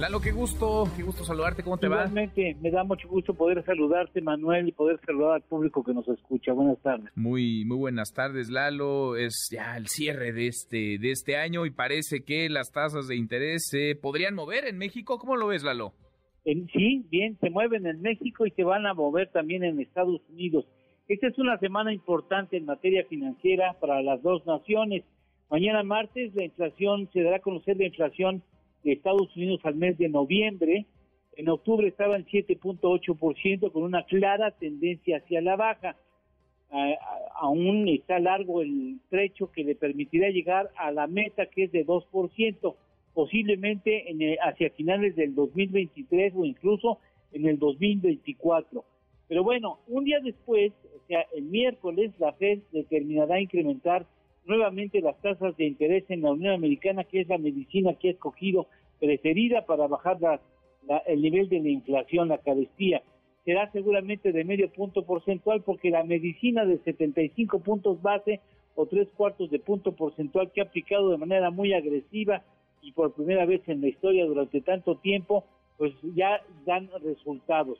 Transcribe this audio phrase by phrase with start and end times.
[0.00, 4.22] Lalo, qué gusto, qué gusto saludarte, ¿cómo te Igualmente, me da mucho gusto poder saludarte,
[4.22, 6.54] Manuel, y poder saludar al público que nos escucha.
[6.54, 7.10] Buenas tardes.
[7.16, 9.16] Muy, muy buenas tardes, Lalo.
[9.16, 13.16] Es ya el cierre de este, de este año y parece que las tasas de
[13.16, 15.18] interés se podrían mover en México.
[15.18, 15.92] ¿Cómo lo ves, Lalo?
[16.44, 20.64] sí, bien, se mueven en México y se van a mover también en Estados Unidos.
[21.08, 25.04] Esta es una semana importante en materia financiera para las dos naciones.
[25.50, 28.42] Mañana martes la inflación, se dará a conocer la inflación
[28.82, 30.86] de Estados Unidos al mes de noviembre.
[31.36, 35.96] En octubre estaba en 7.8% con una clara tendencia hacia la baja.
[37.40, 41.84] aún está largo el trecho que le permitirá llegar a la meta que es de
[41.84, 42.74] 2%,
[43.12, 46.98] posiblemente en hacia finales del 2023 o incluso
[47.32, 48.84] en el 2024.
[49.28, 54.06] Pero bueno, un día después, o sea, el miércoles, la Fed determinará incrementar
[54.50, 58.12] nuevamente las tasas de interés en la Unión Americana, que es la medicina que ha
[58.12, 58.66] escogido
[58.98, 60.18] preferida para bajar
[61.06, 63.02] el nivel de la inflación, la carestía.
[63.44, 68.40] Será seguramente de medio punto porcentual porque la medicina de 75 puntos base
[68.74, 72.42] o tres cuartos de punto porcentual que ha aplicado de manera muy agresiva
[72.82, 75.44] y por primera vez en la historia durante tanto tiempo,
[75.78, 77.78] pues ya dan resultados.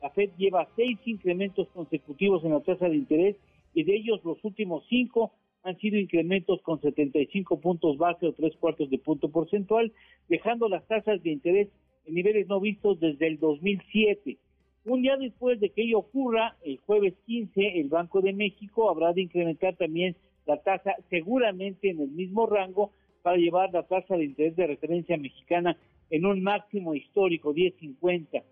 [0.00, 3.36] La Fed lleva seis incrementos consecutivos en la tasa de interés
[3.74, 5.32] y de ellos los últimos cinco
[5.62, 9.92] han sido incrementos con 75 puntos base o tres cuartos de punto porcentual,
[10.28, 11.68] dejando las tasas de interés
[12.06, 14.38] en niveles no vistos desde el 2007.
[14.84, 19.12] Un día después de que ello ocurra, el jueves 15, el Banco de México habrá
[19.12, 22.90] de incrementar también la tasa seguramente en el mismo rango
[23.22, 25.76] para llevar la tasa de interés de referencia mexicana
[26.10, 28.42] en un máximo histórico, 10.50.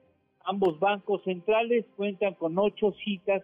[0.45, 3.43] Ambos bancos centrales cuentan con ocho citas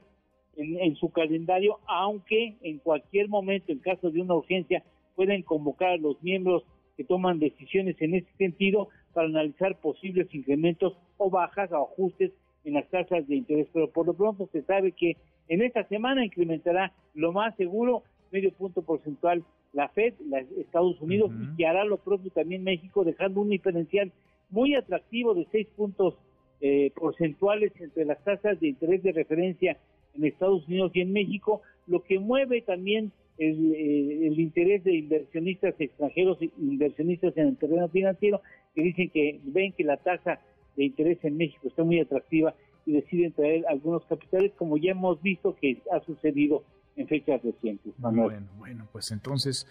[0.56, 4.82] en, su calendario, aunque en cualquier momento, en caso de una urgencia,
[5.14, 6.64] pueden convocar a los miembros
[6.96, 12.32] que toman decisiones en ese sentido para analizar posibles incrementos o bajas o ajustes
[12.64, 13.68] en las tasas de interés.
[13.72, 15.16] Pero por lo pronto se sabe que
[15.48, 18.02] en esta semana incrementará lo más seguro
[18.32, 23.04] medio punto porcentual la Fed, la Estados Unidos, y que hará lo propio también México,
[23.04, 24.10] dejando un diferencial
[24.48, 26.14] muy atractivo de seis puntos
[26.62, 29.76] eh, porcentuales entre las tasas de interés de referencia
[30.16, 35.74] en Estados Unidos y en México, lo que mueve también el, eh, interés de inversionistas
[35.78, 38.40] extranjeros, inversionistas en el terreno financiero,
[38.74, 40.40] que dicen que ven que la tasa
[40.76, 42.54] de interés en México está muy atractiva
[42.84, 46.62] y deciden traer algunos capitales, como ya hemos visto que ha sucedido
[46.96, 47.92] en fechas recientes.
[47.98, 49.66] Bueno, bueno, pues entonces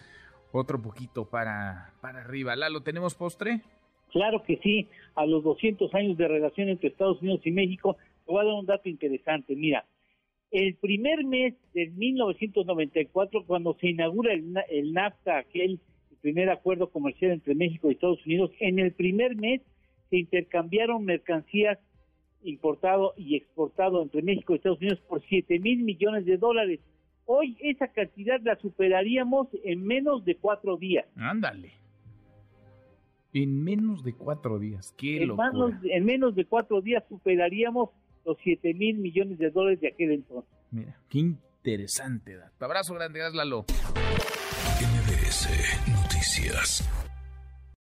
[0.52, 2.54] otro poquito para, para arriba.
[2.56, 3.62] ¿Lalo, tenemos postre?
[4.10, 8.32] Claro que sí, a los 200 años de relación entre Estados Unidos y México, te
[8.32, 9.54] voy a dar un dato interesante.
[9.56, 9.84] Mira,
[10.56, 15.78] el primer mes de 1994, cuando se inaugura el, NAFTA, aquel
[16.22, 19.60] primer acuerdo comercial entre México y Estados Unidos, en el primer mes
[20.08, 21.78] se intercambiaron mercancías
[22.42, 26.80] importado y exportado entre México y Estados Unidos por 7 mil millones de dólares.
[27.26, 31.04] Hoy esa cantidad la superaríamos en menos de cuatro días.
[31.16, 31.72] Ándale.
[33.34, 34.94] En menos de cuatro días.
[34.96, 35.32] Qué en,
[35.84, 37.90] en menos de cuatro días superaríamos
[38.26, 40.50] los 7 mil millones de dólares de aquel entonces.
[40.70, 42.36] Mira, qué interesante.
[42.58, 43.64] Abrazo grande, gracias Lalo.
[44.80, 45.48] MBS
[45.88, 47.05] Noticias.